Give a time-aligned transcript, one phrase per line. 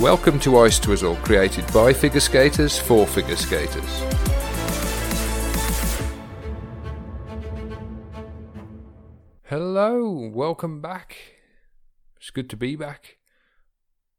[0.00, 3.84] Welcome to Ice Twizzle, created by figure skaters for figure skaters.
[9.44, 11.18] Hello, welcome back.
[12.16, 13.18] It's good to be back.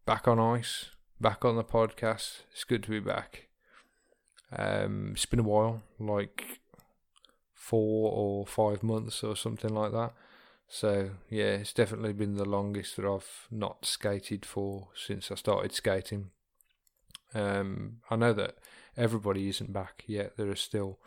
[0.06, 2.42] Back on ice, back on the podcast.
[2.52, 3.48] It's good to be back.
[4.56, 6.62] Um, it's been a while, like
[7.56, 10.14] four or five months or something like that.
[10.74, 15.74] So yeah, it's definitely been the longest that I've not skated for since I started
[15.74, 16.30] skating.
[17.34, 18.56] Um, I know that
[18.96, 20.38] everybody isn't back yet.
[20.38, 20.98] There are still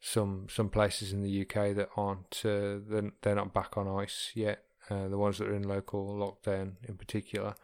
[0.00, 4.32] some some places in the UK that aren't uh, they're, they're not back on ice
[4.34, 4.64] yet.
[4.88, 7.54] Uh, the ones that are in local lockdown in particular,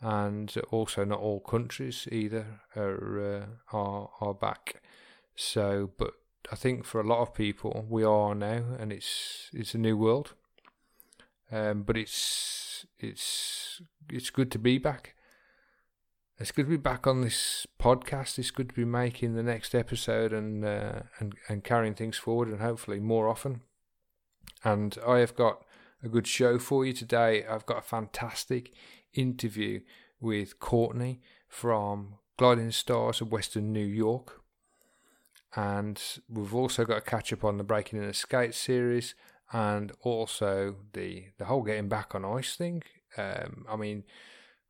[0.00, 4.80] and also not all countries either are uh, are are back.
[5.34, 6.14] So, but
[6.50, 9.98] I think for a lot of people we are now, and it's it's a new
[9.98, 10.32] world.
[11.50, 15.14] Um, but it's it's it's good to be back.
[16.38, 18.38] It's good to be back on this podcast.
[18.38, 22.48] It's good to be making the next episode and uh, and and carrying things forward,
[22.48, 23.62] and hopefully more often.
[24.64, 25.64] And I have got
[26.02, 27.46] a good show for you today.
[27.46, 28.72] I've got a fantastic
[29.14, 29.80] interview
[30.20, 34.40] with Courtney from Gliding Stars of Western New York.
[35.54, 39.14] And we've also got a catch up on the Breaking in a Skate series
[39.52, 42.82] and also the the whole getting back on ice thing.
[43.16, 44.04] Um, I mean,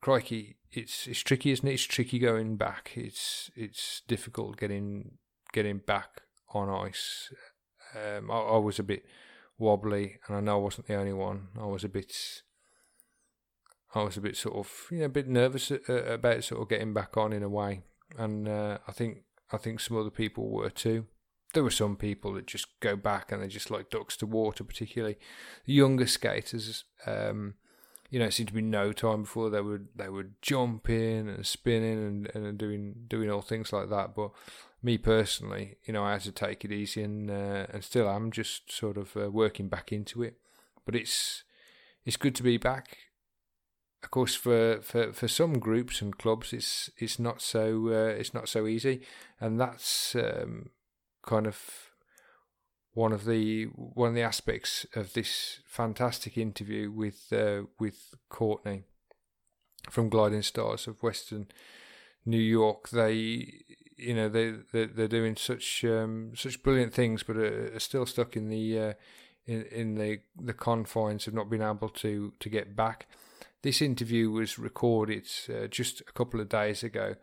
[0.00, 1.74] crikey, it's it's tricky, isn't it?
[1.74, 2.92] It's tricky going back.
[2.94, 5.18] It's it's difficult getting
[5.52, 7.32] getting back on ice.
[7.94, 9.04] Um, I, I was a bit
[9.58, 11.48] wobbly, and I know I wasn't the only one.
[11.58, 12.14] I was a bit,
[13.94, 16.92] I was a bit sort of, you know, a bit nervous about sort of getting
[16.92, 17.82] back on in a way,
[18.18, 21.06] and uh, I think I think some other people were too.
[21.56, 24.62] There were some people that just go back and they're just like ducks to water,
[24.62, 25.16] particularly
[25.64, 26.84] younger skaters.
[27.06, 27.54] Um,
[28.10, 31.46] you know, it seemed to be no time before they would they would jumping and
[31.46, 34.14] spinning and, and doing doing all things like that.
[34.14, 34.32] But
[34.82, 38.30] me personally, you know, I had to take it easy and uh, and still am
[38.30, 40.34] just sort of uh, working back into it.
[40.84, 41.42] But it's
[42.04, 42.98] it's good to be back.
[44.02, 48.34] Of course, for, for, for some groups and clubs, it's it's not so uh, it's
[48.34, 49.00] not so easy,
[49.40, 50.70] and that's um,
[51.26, 51.86] kind of
[52.94, 58.84] one of the one of the aspects of this fantastic interview with uh, with Courtney
[59.90, 61.46] from Gliding Stars of Western
[62.24, 62.88] New York.
[62.88, 63.64] They
[63.98, 68.34] you know they they're, they're doing such um, such brilliant things, but are, still stuck
[68.34, 68.92] in the uh,
[69.44, 73.06] in in the the confines of not being able to to get back.
[73.62, 77.16] This interview was recorded uh, just a couple of days ago,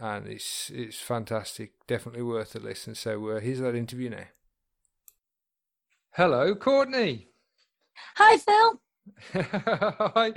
[0.00, 1.72] and it's it's fantastic.
[1.86, 2.94] Definitely worth a listen.
[2.94, 4.24] So uh, here's that interview now.
[6.12, 7.28] Hello, Courtney.
[8.16, 8.80] Hi, Phil.
[10.14, 10.32] Hi.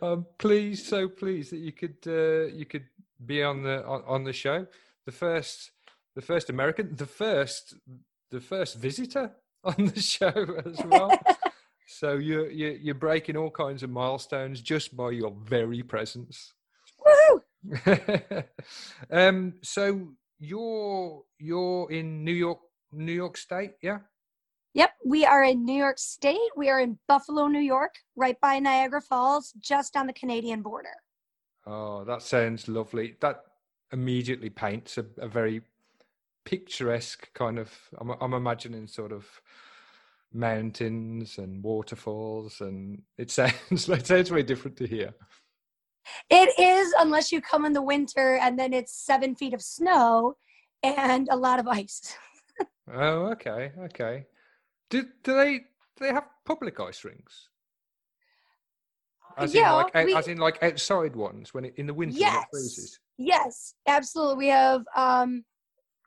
[0.00, 2.86] I'm pleased, so pleased that you could uh, you could
[3.24, 4.66] be on the on, on, the show.
[5.04, 5.72] The first
[6.14, 7.74] the first American, the first
[8.30, 9.32] the first visitor
[9.64, 11.18] on the show as well.
[11.86, 16.54] so you're, you're you're breaking all kinds of milestones just by your very presence.
[19.10, 19.54] Um.
[19.62, 20.08] So
[20.38, 22.60] you're you're in New York,
[22.92, 23.98] New York State, yeah?
[24.74, 26.50] Yep, we are in New York State.
[26.56, 30.94] We are in Buffalo, New York, right by Niagara Falls, just on the Canadian border.
[31.66, 33.16] Oh, that sounds lovely.
[33.20, 33.40] That
[33.92, 35.62] immediately paints a, a very
[36.44, 37.72] picturesque kind of.
[37.98, 39.26] I'm, I'm imagining sort of
[40.32, 45.14] mountains and waterfalls, and it sounds it sounds very different to here.
[46.30, 50.36] It is, unless you come in the winter and then it's seven feet of snow
[50.82, 52.16] and a lot of ice.
[52.92, 54.26] oh, okay, okay.
[54.90, 55.64] Do do they do
[56.00, 57.48] they have public ice rinks?
[59.36, 62.18] As yeah, in like we, as in like outside ones when it, in the winter
[62.18, 63.00] yes, it freezes.
[63.18, 64.36] Yes, absolutely.
[64.36, 65.44] We have um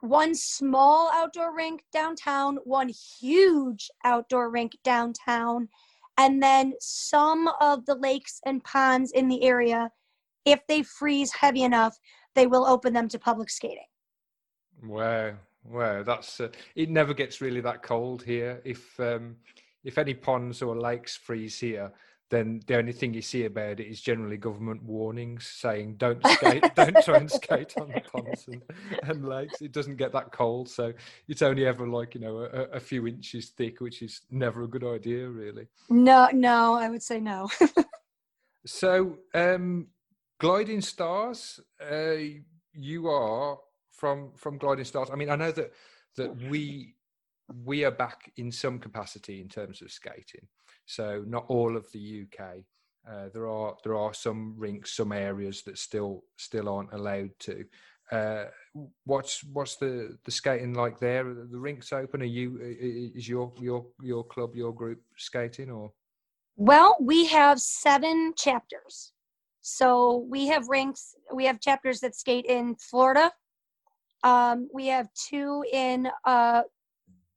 [0.00, 2.90] one small outdoor rink downtown, one
[3.20, 5.68] huge outdoor rink downtown,
[6.18, 9.90] and then some of the lakes and ponds in the area,
[10.44, 11.98] if they freeze heavy enough,
[12.34, 13.86] they will open them to public skating.
[14.82, 16.90] Wow, Wow, that's uh, it.
[16.90, 18.60] Never gets really that cold here.
[18.64, 19.36] If um,
[19.84, 21.92] if any ponds or lakes freeze here,
[22.32, 26.64] then the only thing you see about it is generally government warnings saying don't skate,
[26.74, 28.62] don't try and skate on the ponds and,
[29.02, 29.60] and, lakes.
[29.60, 30.94] It doesn't get that cold, so
[31.28, 34.66] it's only ever like you know a, a few inches thick, which is never a
[34.66, 35.68] good idea, really.
[35.90, 37.50] No, no, I would say no.
[38.66, 39.88] so, um,
[40.40, 42.14] gliding stars, uh,
[42.72, 43.58] you are
[43.90, 45.10] from from gliding stars?
[45.12, 45.70] I mean, I know that
[46.16, 46.94] that we
[47.62, 50.48] we are back in some capacity in terms of skating.
[50.92, 52.64] So not all of the UK
[53.10, 57.64] Uh, there are there are some rinks, some areas that still still aren't allowed to.
[58.12, 58.44] Uh,
[59.04, 61.26] what's what's the the skating like there?
[61.28, 62.22] Are the rinks open?
[62.22, 62.60] Are you
[63.16, 65.92] is your your your club your group skating or?
[66.56, 69.12] Well, we have seven chapters.
[69.62, 71.14] So we have rinks.
[71.34, 73.32] We have chapters that skate in Florida.
[74.22, 76.62] Um, we have two in uh,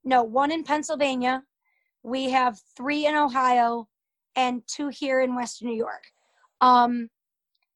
[0.04, 1.44] no one in Pennsylvania.
[2.06, 3.88] We have three in Ohio
[4.36, 6.04] and two here in Western New York.
[6.62, 7.10] Um,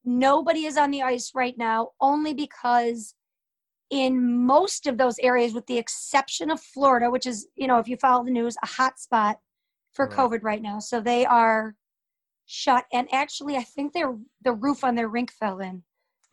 [0.04, 3.14] nobody is on the ice right now, only because
[3.90, 7.88] in most of those areas, with the exception of Florida, which is, you know, if
[7.88, 9.38] you follow the news, a hot spot
[9.92, 10.16] for right.
[10.16, 10.78] COVID right now.
[10.78, 11.74] So they are
[12.46, 12.84] shut.
[12.92, 15.82] And actually, I think their the roof on their rink fell in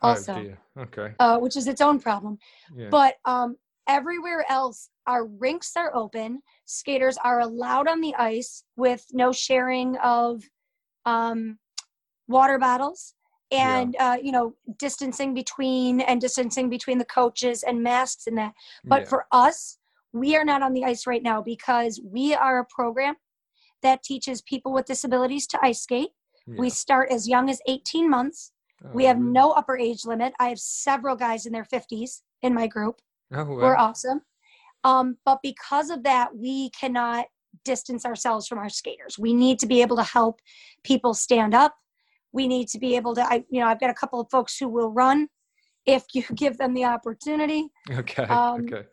[0.00, 0.56] also.
[0.76, 1.14] Oh, okay.
[1.18, 2.38] Uh, which is its own problem.
[2.76, 2.90] Yeah.
[2.90, 3.56] But um,
[3.88, 6.42] everywhere else, our rinks are open.
[6.66, 10.42] Skaters are allowed on the ice with no sharing of
[11.06, 11.58] um,
[12.28, 13.14] water bottles
[13.50, 14.10] and yeah.
[14.12, 18.52] uh, you know distancing between and distancing between the coaches and masks and that
[18.84, 19.08] but yeah.
[19.08, 19.78] for us
[20.12, 23.14] we are not on the ice right now because we are a program
[23.82, 26.10] that teaches people with disabilities to ice skate
[26.46, 26.56] yeah.
[26.58, 28.52] we start as young as 18 months
[28.84, 29.30] oh, we have really?
[29.30, 33.00] no upper age limit i have several guys in their 50s in my group
[33.32, 33.54] oh, wow.
[33.54, 34.20] we're awesome.
[34.84, 37.26] Um, but because of that we cannot
[37.64, 39.18] distance ourselves from our skaters.
[39.18, 40.40] We need to be able to help
[40.84, 41.74] people stand up.
[42.32, 44.58] We need to be able to i you know i've got a couple of folks
[44.58, 45.28] who will run
[45.86, 47.68] if you give them the opportunity.
[47.90, 48.86] Okay um, okay.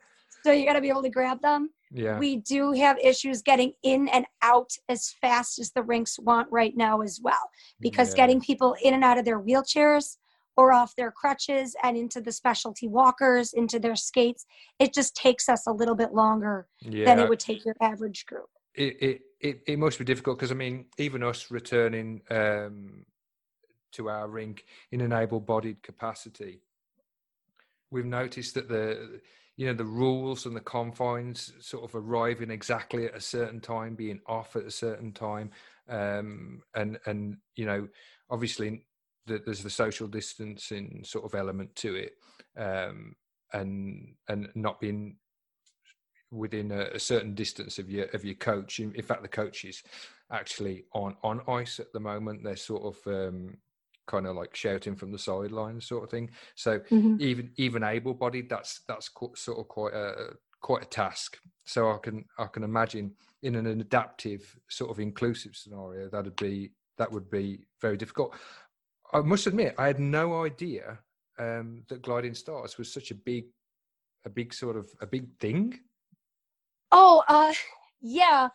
[0.43, 1.69] so you got to be able to grab them.
[1.91, 2.17] Yeah.
[2.17, 6.75] We do have issues getting in and out as fast as the rinks want right
[6.75, 7.49] now as well
[7.79, 8.17] because yeah.
[8.17, 10.17] getting people in and out of their wheelchairs
[10.57, 14.45] or off their crutches and into the specialty walkers into their skates
[14.79, 17.05] it just takes us a little bit longer yeah.
[17.05, 20.51] than it would take your average group it, it, it, it must be difficult because
[20.51, 23.05] I mean, even us returning um,
[23.93, 26.61] to our rink in an able-bodied capacity,
[27.91, 29.21] we've noticed that the
[29.57, 33.95] you know the rules and the confines sort of arriving exactly at a certain time,
[33.95, 35.51] being off at a certain time,
[35.87, 37.87] um, and and you know
[38.29, 38.83] obviously
[39.25, 42.13] there's the social distancing sort of element to it,
[42.57, 43.15] um,
[43.53, 45.17] and and not being
[46.31, 48.79] within a, a, certain distance of your of your coach.
[48.79, 49.81] In, fact, the coach is
[50.31, 52.43] actually on on ice at the moment.
[52.43, 53.57] They're sort of um,
[54.07, 57.15] kind of like shouting from the sidelines sort of thing so mm-hmm.
[57.19, 62.23] even even able-bodied that's that's sort of quite a quite a task so i can
[62.37, 63.11] i can imagine
[63.43, 68.33] in an adaptive sort of inclusive scenario that'd be that would be very difficult
[69.15, 70.99] i must admit i had no idea
[71.37, 73.45] um, that gliding stars was such a big
[74.25, 75.79] a big sort of a big thing
[76.91, 77.53] oh uh
[78.01, 78.49] yeah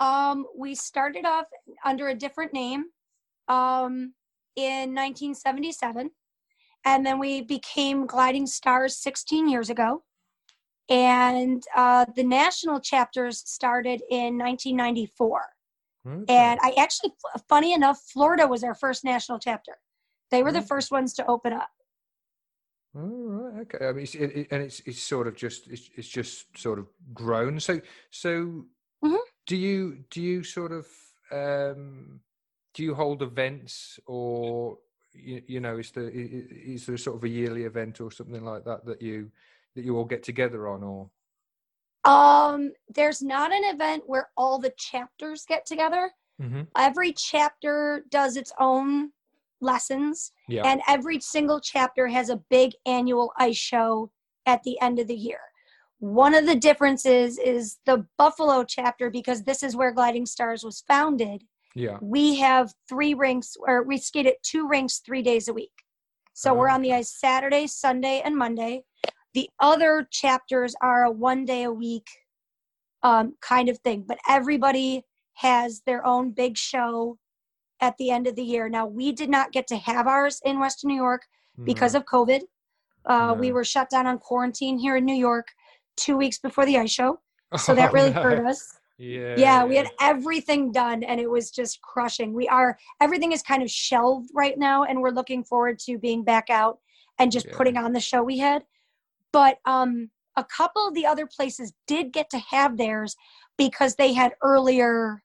[0.00, 1.46] um we started off
[1.84, 2.84] under a different name
[3.48, 4.14] um
[4.56, 6.10] in 1977.
[6.84, 10.02] And then we became Gliding Stars 16 years ago.
[10.90, 15.40] And uh, the national chapters started in 1994.
[16.06, 16.24] Okay.
[16.28, 17.12] And I actually,
[17.48, 19.78] funny enough, Florida was our first national chapter.
[20.34, 21.70] They were the first ones to open up.
[22.96, 23.60] All right.
[23.62, 23.86] Okay.
[23.86, 26.80] I mean, it's, it, it, and it's it's sort of just it's, it's just sort
[26.80, 27.60] of grown.
[27.60, 28.64] So so
[29.04, 29.14] mm-hmm.
[29.46, 30.88] do you do you sort of
[31.30, 32.18] um
[32.74, 34.78] do you hold events or
[35.12, 38.64] you, you know is there is there sort of a yearly event or something like
[38.64, 39.30] that that you
[39.76, 41.10] that you all get together on or
[42.04, 46.10] um there's not an event where all the chapters get together
[46.42, 46.62] mm-hmm.
[46.76, 49.10] every chapter does its own
[49.60, 50.62] lessons yeah.
[50.64, 54.10] and every single chapter has a big annual ice show
[54.46, 55.40] at the end of the year
[55.98, 60.84] one of the differences is the buffalo chapter because this is where gliding stars was
[60.86, 61.42] founded
[61.74, 61.98] yeah.
[62.00, 65.72] We have three rinks, or we skate at two rinks three days a week.
[66.32, 66.58] So uh-huh.
[66.60, 68.84] we're on the ice Saturday, Sunday, and Monday.
[69.34, 72.06] The other chapters are a one day a week
[73.02, 77.18] um, kind of thing, but everybody has their own big show
[77.80, 78.68] at the end of the year.
[78.68, 81.22] Now, we did not get to have ours in Western New York
[81.64, 82.42] because of COVID.
[83.06, 85.48] Uh, We were shut down on quarantine here in New York
[85.96, 87.20] two weeks before the ice show.
[87.58, 88.76] So that really hurt us.
[88.98, 89.36] Yeah.
[89.36, 92.32] Yeah, we had everything done and it was just crushing.
[92.32, 96.24] We are everything is kind of shelved right now and we're looking forward to being
[96.24, 96.78] back out
[97.20, 97.56] and just yeah.
[97.56, 98.64] putting on the show we had.
[99.32, 103.14] But um a couple of the other places did get to have theirs
[103.56, 105.22] because they had earlier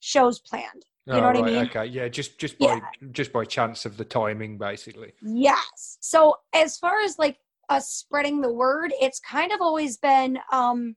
[0.00, 0.84] shows planned.
[1.08, 1.68] You oh, know what right, I mean?
[1.68, 3.08] Okay, yeah, just just by yeah.
[3.12, 5.12] just by chance of the timing, basically.
[5.22, 5.96] Yes.
[6.00, 7.38] So as far as like
[7.70, 10.96] us spreading the word, it's kind of always been um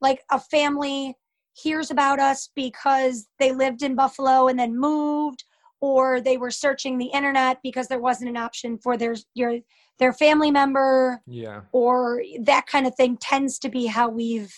[0.00, 1.14] like a family
[1.52, 5.44] hears about us because they lived in Buffalo and then moved,
[5.82, 9.58] or they were searching the internet because there wasn't an option for their your
[9.98, 11.60] their family member Yeah.
[11.72, 14.54] or that kind of thing tends to be how we've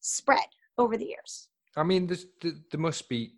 [0.00, 1.48] spread over the years.
[1.76, 3.34] I mean, there, there must be.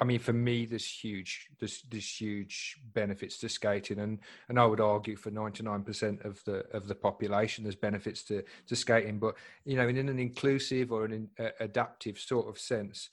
[0.00, 4.66] I mean, for me, there's huge, there's, there's huge benefits to skating, and and I
[4.66, 9.18] would argue for 99% of the of the population, there's benefits to to skating.
[9.18, 13.10] But you know, in, in an inclusive or an uh, adaptive sort of sense,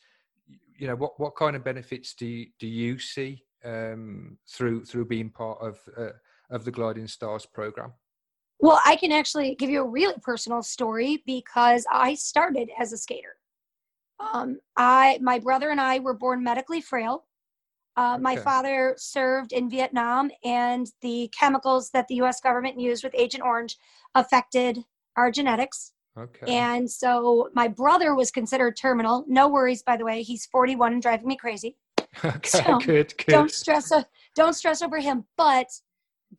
[0.76, 5.06] you know, what what kind of benefits do you, do you see um, through through
[5.06, 6.14] being part of uh,
[6.50, 7.94] of the Gliding Stars program?
[8.60, 12.98] Well, I can actually give you a really personal story because I started as a
[12.98, 13.36] skater.
[14.34, 17.25] Um, I, my brother and I were born medically frail.
[17.98, 22.40] Uh, My father served in Vietnam, and the chemicals that the U.S.
[22.40, 23.78] government used with Agent Orange
[24.16, 24.80] affected
[25.18, 25.92] our genetics.
[26.18, 26.54] Okay.
[26.54, 29.25] And so my brother was considered terminal.
[29.28, 30.24] No worries, by the way.
[30.24, 31.78] He's 41 and driving me crazy.
[32.25, 32.48] okay.
[32.48, 33.13] so, good.
[33.18, 33.28] Good.
[33.28, 33.92] Don't stress.
[34.36, 35.25] Don't stress over him.
[35.38, 35.68] But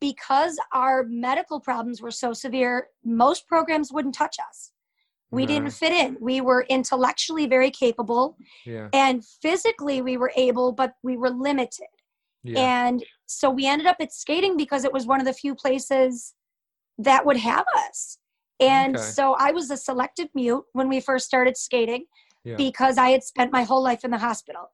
[0.01, 4.73] because our medical problems were so severe, most programs wouldn't touch us.
[5.33, 5.49] We No.
[5.49, 6.17] didn't fit in.
[6.21, 8.89] We were intellectually very capable, Yeah.
[8.93, 11.89] and physically we were able, but we were limited.
[12.45, 12.61] Yeah.
[12.61, 16.35] And so we ended up at skating because it was one of the few places
[16.99, 18.19] that would have us.
[18.61, 19.05] And Okay.
[19.07, 22.05] so I was a selective mute when we first started skating
[22.45, 22.57] yeah.
[22.57, 24.71] because I had spent my whole life in the hospital,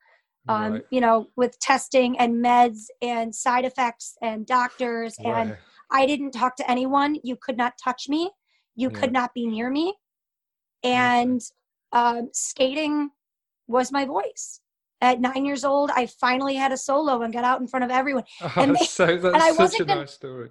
[0.49, 0.87] um, right.
[0.91, 5.17] you know, with testing and meds and side effects and doctors.
[5.25, 5.57] And.
[5.91, 7.17] I didn't talk to anyone.
[7.23, 8.31] You could not touch me.
[8.77, 9.95] You could not be near me.
[10.83, 11.41] And
[11.93, 13.11] um, skating
[13.67, 14.61] was my voice.
[15.01, 17.91] At nine years old, I finally had a solo and got out in front of
[17.91, 18.25] everyone.
[18.57, 20.51] and they- so that's I such wasn't a gonna- nice story.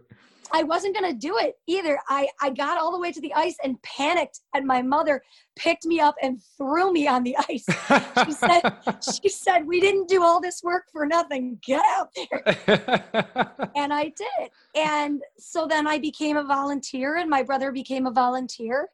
[0.53, 2.00] I wasn't going to do it either.
[2.07, 5.22] I, I got all the way to the ice and panicked, and my mother
[5.57, 7.65] picked me up and threw me on the ice.
[8.25, 8.77] She said-
[9.22, 11.60] She said, We didn't do all this work for nothing.
[11.65, 13.51] Get out there.
[13.75, 14.50] And I did.
[14.74, 18.88] And so then I became a volunteer, and my brother became a volunteer.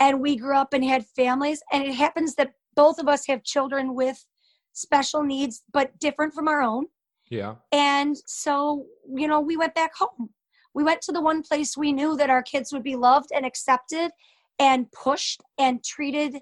[0.00, 1.62] And we grew up and had families.
[1.72, 4.24] And it happens that both of us have children with
[4.72, 6.86] special needs, but different from our own.
[7.28, 7.56] yeah.
[7.72, 10.30] And so, you know, we went back home.
[10.74, 13.44] We went to the one place we knew that our kids would be loved and
[13.44, 14.10] accepted
[14.58, 16.40] and pushed and treated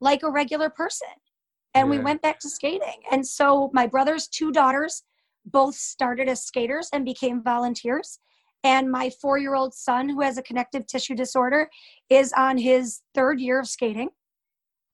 [0.00, 1.08] like a regular person.
[1.74, 3.00] And we went back to skating.
[3.10, 5.04] And so my brother's two daughters
[5.46, 8.18] both started as skaters and became volunteers.
[8.64, 11.68] And my four year old son, who has a connective tissue disorder,
[12.08, 14.10] is on his third year of skating.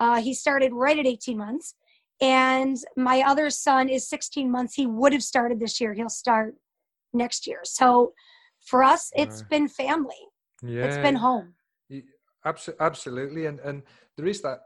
[0.01, 1.75] Uh, he started right at 18 months.
[2.21, 4.75] And my other son is 16 months.
[4.75, 5.95] He would have started this year.
[5.95, 6.57] He'll start
[7.13, 7.61] next year.
[7.65, 8.13] So
[8.67, 10.17] for us, it's been family.
[10.63, 10.85] Yeah.
[10.85, 11.55] It's been home.
[12.45, 13.83] Absolutely, absolutely, and and
[14.17, 14.61] there is that.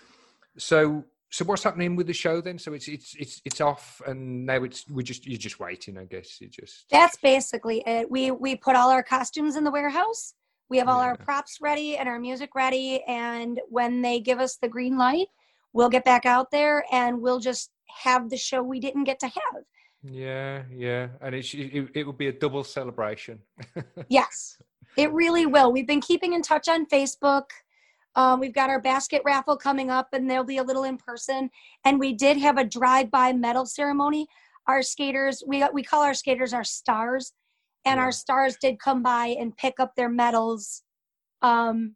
[0.57, 2.59] so so what's happening with the show then?
[2.59, 6.03] So it's it's it's it's off, and now it's we just you're just waiting, I
[6.03, 6.41] guess.
[6.41, 8.11] You just That's basically it.
[8.11, 10.33] We we put all our costumes in the warehouse.
[10.71, 13.03] We have all our props ready and our music ready.
[13.05, 15.27] And when they give us the green light,
[15.73, 17.71] we'll get back out there and we'll just
[18.03, 19.63] have the show we didn't get to have.
[20.01, 23.39] yeah yeah, and it's it, it will be a double celebration.
[24.07, 24.57] Yes,
[24.95, 25.73] it really will.
[25.73, 27.47] We've been keeping in touch on Facebook.
[28.15, 31.49] Um, we've got our basket raffle coming up, and there'll be a little in person.
[31.83, 34.25] And we did have a drive-by medal ceremony.
[34.67, 37.33] Our skaters, we we call our skaters our stars,
[37.85, 38.03] and Yeah.
[38.03, 40.83] our stars did come by and pick up their medals
[41.41, 41.95] um,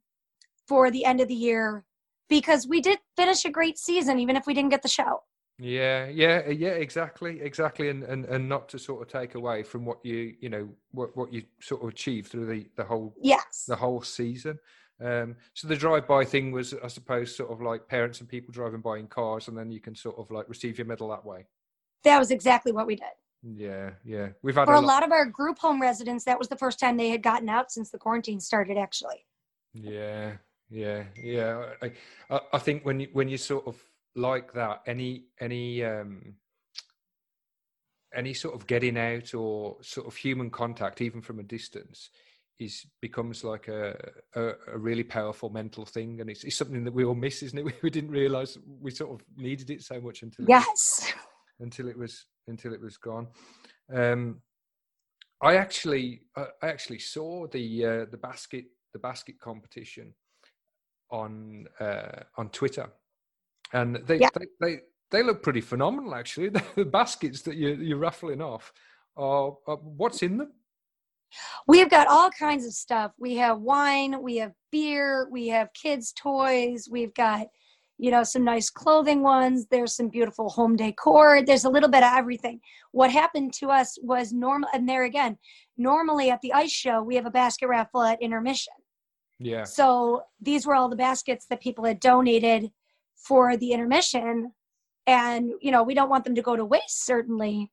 [0.67, 1.85] for the end of the year
[2.27, 5.21] because we did finish a great season, even if we didn't get the show.
[5.57, 9.85] Yeah, yeah, yeah, exactly, exactly, and and and not to sort of take away from
[9.85, 13.63] what you you know what what you sort of achieved through the the whole Yes.
[13.65, 14.59] the whole season.
[14.99, 18.81] Um, so the drive-by thing was, I suppose, sort of like parents and people driving
[18.81, 21.45] by in cars, and then you can sort of like receive your medal that way.
[22.03, 23.07] That was exactly what we did.
[23.53, 24.87] Yeah, yeah, we've had For a lot.
[24.87, 27.71] lot of our group home residents, that was the first time they had gotten out
[27.71, 29.25] since the quarantine started, actually.
[29.73, 30.37] Yeah,
[30.69, 31.73] yeah, yeah.
[31.81, 33.77] I, I, think when you when you sort of
[34.15, 36.35] like that, any any um
[38.15, 42.09] any sort of getting out or sort of human contact, even from a distance,
[42.57, 43.95] is becomes like a
[44.35, 47.59] a, a really powerful mental thing, and it's, it's something that we all miss, isn't
[47.59, 47.65] it?
[47.65, 51.13] We, we didn't realize we sort of needed it so much until it Yes.
[51.59, 53.27] until it was until it was gone.
[53.93, 54.41] Um,
[55.41, 60.13] I actually I actually saw the uh, the basket the basket competition
[61.11, 62.89] on uh, on Twitter,
[63.73, 64.29] and they, Yeah.
[64.33, 64.79] they they
[65.11, 66.15] they look pretty phenomenal.
[66.15, 68.71] Actually, the baskets that you you're raffling off
[69.17, 70.53] are, are what's in them.
[71.67, 73.11] We've got all kinds of stuff.
[73.19, 77.47] We have wine, we have beer, we have kids' toys, we've got,
[77.97, 79.67] you know, some nice clothing ones.
[79.71, 81.41] There's some beautiful home decor.
[81.45, 82.59] There's a little bit of everything.
[82.91, 85.37] What happened to us was normal, and there again,
[85.77, 88.73] normally at the ice show, we have a basket raffle at intermission.
[89.39, 92.71] Yeah, So these were all the baskets that people had donated
[93.15, 94.51] for the intermission.
[95.07, 97.71] And, you know, we don't want them to go to waste, certainly.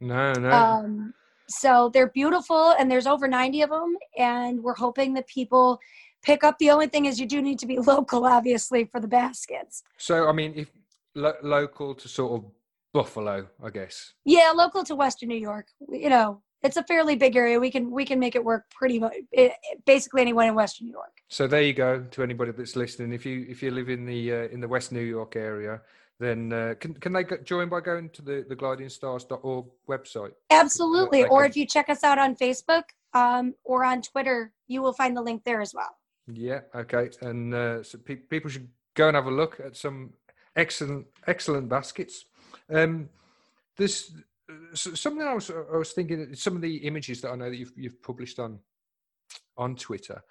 [0.00, 1.14] no, no, Um,
[1.48, 3.96] so they're beautiful, and there's over 90 of them.
[4.16, 5.80] And we're hoping that people
[6.22, 6.58] pick up.
[6.58, 9.82] The only thing is, you do need to be local, obviously, for the baskets.
[9.96, 10.70] So I mean, if
[11.14, 12.50] lo- local to sort of
[12.92, 14.14] Buffalo, I guess.
[14.24, 15.68] Yeah, local to Western New York.
[15.88, 17.58] You know, it's a fairly big area.
[17.58, 19.14] We can we can make it work pretty much.
[19.32, 19.52] It,
[19.86, 21.12] basically, anyone in Western New York.
[21.28, 23.12] So there you go to anybody that's listening.
[23.12, 25.80] If you if you live in the uh, in the West New York area,
[26.18, 30.32] then uh, can can they join by going to the the glidingstars.org website?
[30.50, 31.24] Absolutely.
[31.24, 35.16] Or if you check us out on Facebook um, or on Twitter, you will find
[35.16, 35.96] the link there as well.
[36.32, 37.10] Yeah, okay.
[37.20, 40.12] And uh, so pe- people should go and have a look at some
[40.56, 42.24] excellent excellent baskets.
[42.72, 43.08] Um,
[43.78, 43.86] uh,
[44.74, 46.34] something I was I was thinking.
[46.34, 48.60] Some of the images that I know that you've you've published on
[49.56, 50.22] on Twitter.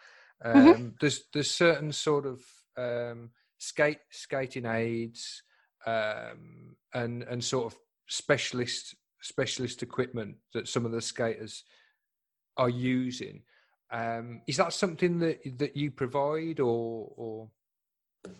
[0.43, 0.99] Um, Mhm.
[0.99, 2.41] There's there's certain sort of
[2.77, 5.43] um, skate skating aids
[5.85, 11.63] um, and and sort of specialist specialist equipment that some of the skaters
[12.57, 13.43] are using.
[13.91, 17.49] Um, is that something that that you provide, or or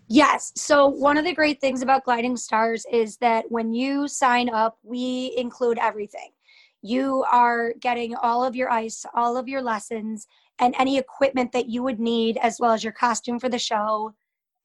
[0.08, 0.52] Yes.
[0.56, 4.78] So one of the great things about Gliding Stars is that when you sign up,
[4.84, 6.32] we include everything.
[6.82, 10.28] You are getting all of your ice, all of your lessons,
[10.60, 14.14] and any equipment that you would need, as well as your costume for the show,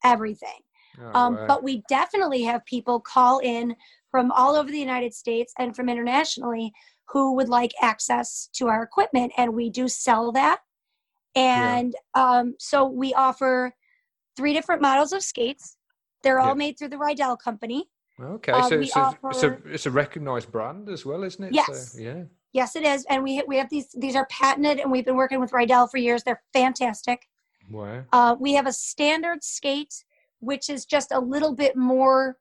[0.03, 0.59] everything.
[0.99, 3.75] oh, Um, but we definitely have people call in
[4.11, 6.73] from all over the United States and from internationally
[7.09, 10.59] who would like access to our equipment, and we do sell that.
[11.35, 13.73] And um, so we offer
[14.37, 15.77] three different models of skates.
[16.23, 16.53] They're all Yeah.
[16.53, 17.89] made through the Riedell company.
[18.19, 21.53] okay, uh, so it's a, it's a it's a recognized brand as well, isn't it?
[21.53, 21.91] Yes.
[21.91, 22.23] So, yeah.
[22.53, 23.89] Yes, it is, and we we have these.
[23.97, 26.23] These are patented, and we've been working with Riedell for years.
[26.23, 27.27] They're fantastic.
[27.69, 28.05] Wow.
[28.13, 30.05] Uh, we have a standard skate,
[30.39, 32.37] which is just a little bit more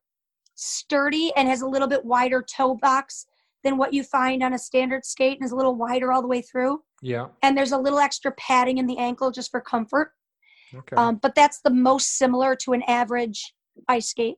[0.54, 3.26] sturdy and has a little bit wider toe box
[3.64, 6.28] than what you find on a standard skate and is a little wider all the
[6.28, 6.82] way through.
[7.02, 7.26] Yeah.
[7.42, 10.12] And there's a little extra padding in the ankle just for comfort.
[10.74, 10.96] Okay.
[10.96, 13.54] Um, but that's the most similar to an average
[13.88, 14.36] ice skate.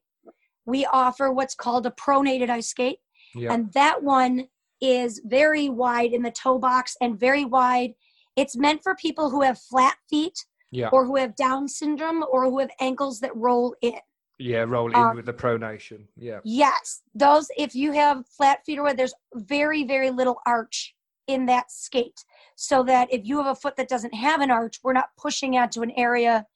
[0.64, 2.98] We offer what's called a pronated ice skate,
[3.34, 3.52] yeah.
[3.52, 4.48] and that one
[4.80, 7.92] is very wide in the toe box and very wide.
[8.36, 10.88] It's meant for people who have flat feet yeah.
[10.92, 13.94] or who have Down syndrome or who have ankles that roll in.
[14.38, 14.64] Yeah.
[14.66, 16.02] Roll in um, with the pronation.
[16.16, 16.40] Yeah.
[16.44, 20.94] Yes, those, if you have flat feet or what, there's very, very little arch
[21.26, 22.24] in that skate.
[22.54, 25.56] So that if you have a foot that doesn't have an arch, we're not pushing
[25.56, 26.46] out to an area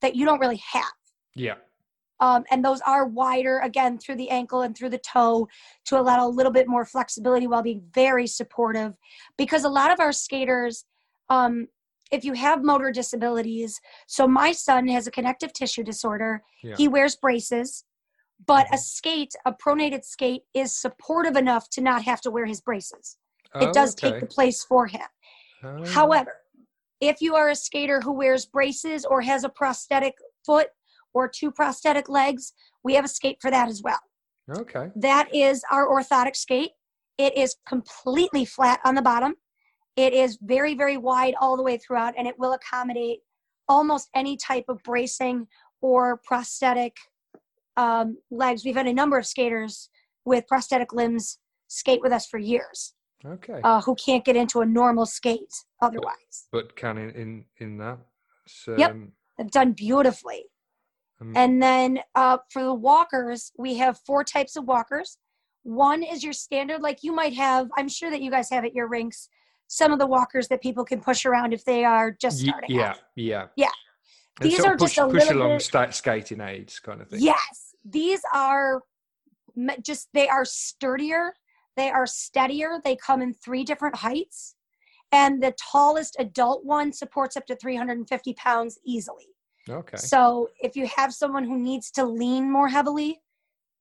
[0.00, 0.84] that you don't really have.
[1.34, 1.54] Yeah.
[2.20, 5.48] Um, and those are wider again through the ankle and through the toe
[5.86, 8.96] to allow a little bit more flexibility while being very supportive
[9.36, 10.84] because a lot of our skaters
[11.30, 11.66] um,
[12.12, 16.76] if you have motor disabilities so my son has a connective tissue disorder Yeah.
[16.76, 17.84] he wears braces
[18.46, 18.78] but a Mhm.
[18.80, 23.16] skate a pronated skate is supportive enough to not have to wear his braces
[23.60, 24.10] it Oh, does okay.
[24.10, 25.08] take the place for him
[25.64, 26.34] Oh, However,
[27.00, 30.68] if you are a skater who wears braces or has a prosthetic foot
[31.14, 34.00] or two prosthetic legs, we have a skate for that as well.
[34.50, 34.90] Okay.
[34.96, 36.72] That is our orthotic skate.
[37.18, 39.34] It is completely flat on the bottom.
[39.96, 43.20] It is very, very wide all the way throughout, and it will accommodate
[43.68, 45.46] almost any type of bracing
[45.80, 46.96] or prosthetic
[47.76, 48.64] um, legs.
[48.64, 49.90] We've had a number of skaters
[50.24, 53.60] with prosthetic limbs skate with us for years Okay.
[53.64, 56.48] uh, who can't get into a normal skate otherwise.
[56.52, 57.98] but can in in, in that.
[58.46, 58.90] So, Yep.
[58.90, 60.44] um, They've done beautifully.
[61.20, 65.16] um, And then uh, for the walkers, we have four types of walkers.
[65.62, 68.74] One is your standard, like you might have, I'm sure that you guys have at
[68.74, 69.28] your rinks,
[69.72, 72.90] some of the walkers that people can push around if they are just starting yeah,
[72.90, 72.98] out.
[73.16, 73.70] yeah, Yeah.
[74.38, 77.20] And These are just a push little along bit- skating aids kind of thing.
[77.22, 78.82] Yes, these are
[79.82, 81.32] just, they are sturdier,
[81.76, 82.80] they are steadier.
[82.84, 84.56] They come in three different heights.
[85.10, 89.28] And the tallest adult one supports up to 350 pounds easily.
[89.68, 89.96] Okay.
[89.96, 93.22] So if you have someone who needs to lean more heavily,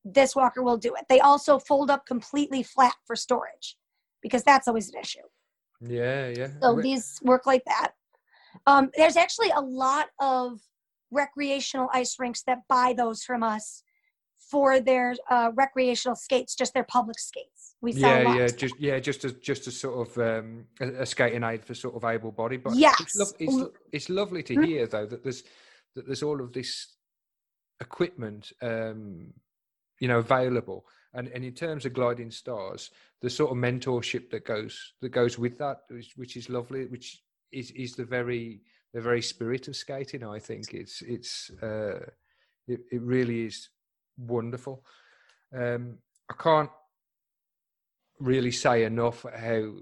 [0.05, 1.05] this walker will do it.
[1.09, 3.77] They also fold up completely flat for storage
[4.21, 5.19] because that's always an issue.
[5.81, 6.47] Yeah, yeah.
[6.61, 7.93] So these work like that.
[8.67, 10.59] Um, there's actually a lot of
[11.09, 13.83] recreational ice rinks that buy those from us
[14.37, 17.75] for their uh, recreational skates, just their public skates.
[17.81, 21.05] We sell yeah, yeah, just yeah, just as just a sort of um, a, a
[21.05, 22.57] skating aid for sort of able body.
[22.57, 22.95] But Yes.
[22.99, 24.65] it's, lo- it's, it's lovely to Mhm.
[24.65, 25.43] hear though that there's
[25.95, 26.95] that there's all of this
[27.81, 29.33] equipment, um,
[29.99, 30.85] you know, available.
[31.13, 35.37] And and in terms of gliding stars, the sort of mentorship that goes that goes
[35.37, 37.21] with that, which, which is lovely, which
[37.51, 38.61] is is the very
[38.93, 40.23] the very spirit of skating.
[40.23, 41.99] I think it's it's uh,
[42.67, 43.69] it, it really is
[44.17, 44.85] wonderful.
[45.53, 45.97] Um,
[46.29, 46.69] I can't
[48.19, 49.73] really say enough how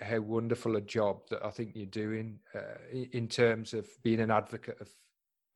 [0.00, 2.78] how- wonderful a job that I think you're doing uh,
[3.12, 4.88] in terms of being an advocate of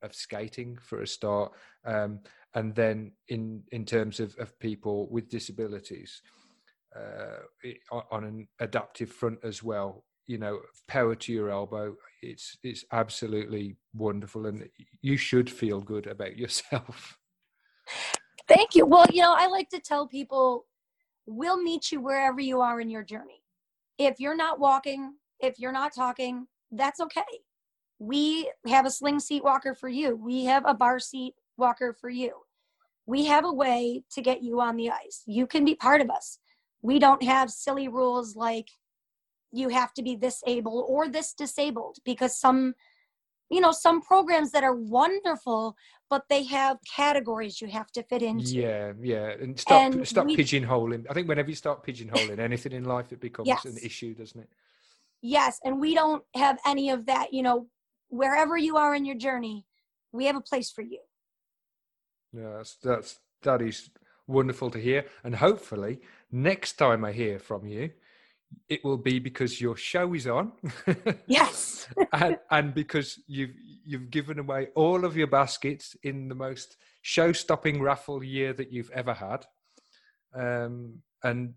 [0.01, 1.51] of skating for a start,
[1.85, 2.19] um,
[2.55, 6.21] and then in in terms of, of people with disabilities
[6.95, 7.69] uh,
[8.11, 10.05] on an adaptive front as well.
[10.27, 11.95] You know, power to your elbow.
[12.21, 14.67] It's it's absolutely wonderful, and
[15.01, 17.17] you should feel good about yourself.
[18.47, 18.85] Thank you.
[18.85, 20.65] Well, you know, I like to tell people
[21.25, 23.43] we'll meet you wherever you are in your journey.
[23.97, 27.21] If you're not walking, if you're not talking, that's okay.
[27.99, 30.15] We have a sling seat walker for you.
[30.15, 32.31] We have a bar seat walker for you.
[33.05, 35.23] We have a way to get you on the ice.
[35.25, 36.39] You can be part of us.
[36.81, 38.69] We don't have silly rules like
[39.51, 42.75] you have to be this able or this disabled because some
[43.49, 45.75] you know some programs that are wonderful
[46.07, 50.27] but they have categories you have to fit into Yeah, yeah, and stop And stop
[50.27, 51.07] we- pigeonholing.
[51.09, 54.49] I think whenever you start pigeonholing anything in life, it becomes an issue, doesn't it?
[55.21, 57.33] Yes, and we don't have any of that.
[57.33, 57.67] You know,
[58.09, 59.65] wherever you are in your journey,
[60.11, 60.99] we have a place for you.
[62.33, 63.89] Yeah, that's that's that is
[64.27, 65.99] wonderful to hear, and hopefully
[66.31, 67.91] next time I hear from you,
[68.67, 70.51] it will be because your show is on,
[71.27, 71.87] Yes.
[72.13, 77.81] and, and because you've you've given away all of your baskets in the most show-stopping
[77.81, 79.45] raffle year that you've ever had,
[80.35, 81.53] um, and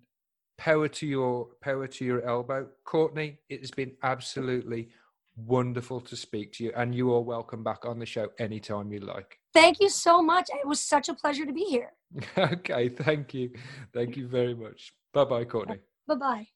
[0.57, 3.39] power to your power to your elbow, Courtney.
[3.49, 4.89] It has been absolutely
[5.37, 9.01] wonderful to speak to you, and you are welcome back on the show anytime you
[9.01, 9.39] like.
[9.53, 10.49] Thank you so much.
[10.51, 11.93] It was such a pleasure to be here.
[12.39, 13.51] okay, thank you.
[13.93, 14.93] Thank you very much.
[15.13, 15.79] Bye bye, Courtney.
[16.07, 16.47] Bye bye.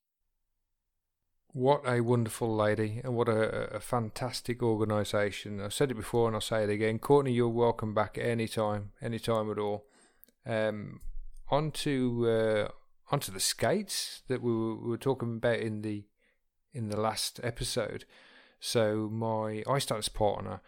[1.52, 5.60] What a wonderful lady, and what a, a fantastic organisation.
[5.60, 6.98] I've said it before and I'll say it again.
[6.98, 9.86] Courtney, you're welcome back anytime, anytime at all.
[10.44, 11.00] Um,
[11.48, 12.68] on to, uh,
[13.10, 16.04] onto the skates that we were, we were talking about in the
[16.74, 18.04] in the last episode.
[18.66, 20.60] So my ice dance partner,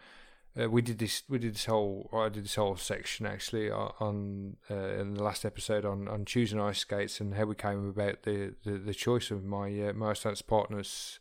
[0.57, 4.55] uh, we did this we did this whole I did this whole section actually on
[4.71, 8.23] uh, in the last episode on, on choosing ice skates and how we came about
[8.23, 11.19] the, the, the choice of my uh, my ice dance partner's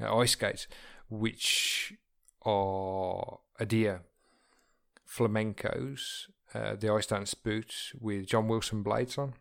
[0.00, 0.66] uh, ice skates,
[1.08, 1.94] which
[2.42, 4.00] are Edea
[5.08, 9.34] flamencos, uh, the ice dance boots with John Wilson blades on,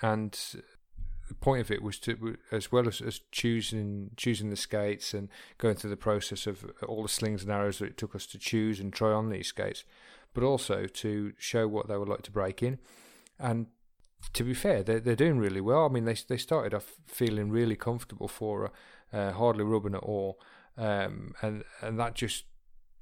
[0.00, 0.34] and
[1.40, 5.74] point of it was to as well as, as choosing choosing the skates and going
[5.74, 8.80] through the process of all the slings and arrows that it took us to choose
[8.80, 9.84] and try on these skates,
[10.34, 12.78] but also to show what they would like to break in.
[13.38, 13.66] And
[14.32, 15.84] to be fair, they're, they're doing really well.
[15.86, 18.72] I mean, they they started off feeling really comfortable for
[19.12, 20.40] her, uh, hardly rubbing at all,
[20.76, 22.44] um, and and that just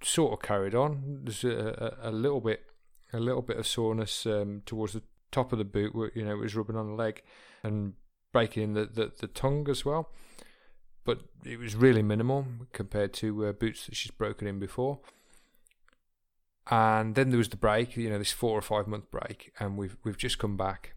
[0.02, 1.20] sort of carried on.
[1.24, 2.64] There's a, a, a little bit
[3.12, 6.32] a little bit of soreness um, towards the top of the boot, where you know
[6.32, 7.22] it was rubbing on the leg
[7.62, 7.94] and
[8.32, 10.10] breaking in the, the, the tongue as well.
[11.04, 15.00] But it was really minimal compared to uh, boots that she's broken in before.
[16.70, 19.76] And then there was the break, you know, this four or five month break, and
[19.76, 20.94] we've we've just come back.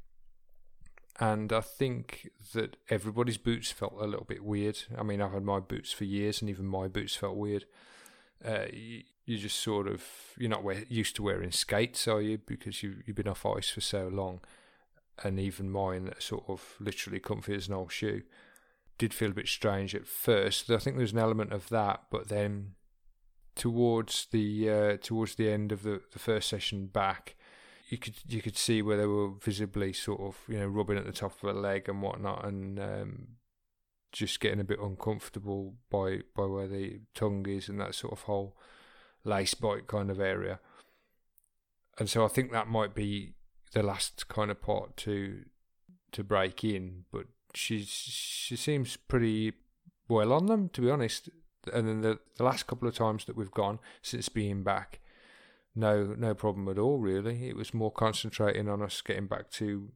[1.19, 4.83] And I think that everybody's boots felt a little bit weird.
[4.97, 7.65] I mean, I've had my boots for years, and even my boots felt weird.
[8.45, 10.03] uh, you, you just sort of
[10.37, 12.37] you're not wear, used to wearing skates, are you?
[12.37, 14.41] Because you you've been off ice for so long,
[15.23, 18.23] and even mine that sort of literally comfy as an old shoe
[18.97, 20.69] did feel a bit strange at first.
[20.69, 22.75] I think there's an element of that, but then
[23.55, 27.35] towards the uh, towards the end of the, the first session back,
[27.89, 31.05] you could you could see where they were visibly sort of you know rubbing at
[31.05, 33.27] the top of a leg and whatnot, and um,
[34.11, 38.21] just getting a bit uncomfortable by by where the tongue is and that sort of
[38.21, 38.55] whole
[39.23, 40.59] lace bite kind of area.
[41.99, 43.33] And so I think that might be
[43.73, 45.43] the last kind of part to
[46.11, 49.53] to break in, but she's she seems pretty
[50.07, 51.29] well on them to be honest.
[51.73, 54.99] And then the the last couple of times that we've gone since being back,
[55.75, 57.47] no no problem at all really.
[57.49, 59.91] It was more concentrating on us getting back to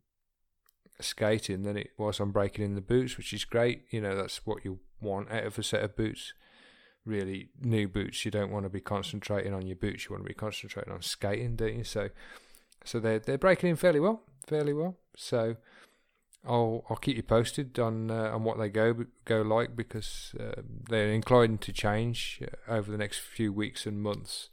[1.00, 3.84] skating than it was on breaking in the boots, which is great.
[3.92, 6.34] You know that's what you want out of a set of boots.
[7.06, 8.26] Really, new boots.
[8.26, 10.06] You don't want to be concentrating on your boots.
[10.06, 11.84] You want to be concentrating on skating, don't you?
[11.86, 12.10] So,
[12.88, 14.98] so they're they're breaking in fairly well, fairly well.
[15.16, 15.58] So,
[16.46, 20.62] I'll I'll keep you posted on uh, on what they go go like because uh,
[20.90, 24.50] they're inclined to change uh, over the next few weeks and months.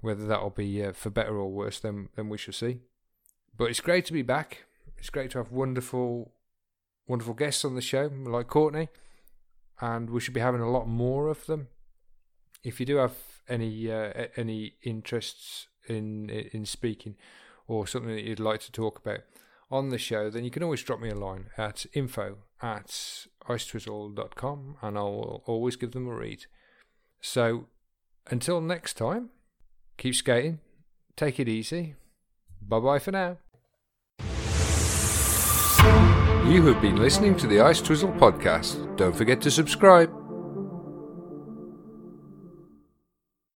[0.00, 2.80] Whether that'll be uh, for better or worse, then then we shall see.
[3.56, 4.64] But it's great to be back.
[4.96, 6.32] It's great to have wonderful,
[7.06, 8.88] wonderful guests on the show like Courtney
[9.80, 11.68] and we should be having a lot more of them.
[12.62, 13.14] If you do have
[13.48, 17.16] any uh, any interests in in speaking
[17.70, 19.20] or something that you'd like to talk about
[19.70, 24.76] on the show, then you can always drop me a line at info at icetwizzle.com
[24.82, 26.46] and I'll always give them a read.
[27.20, 27.66] So
[28.28, 29.30] until next time,
[29.96, 30.58] keep skating,
[31.16, 31.94] take it easy.
[32.60, 33.38] Bye bye for now.
[36.50, 38.96] You have been listening to the Ice Twizzle podcast.
[38.96, 40.19] Don't forget to subscribe.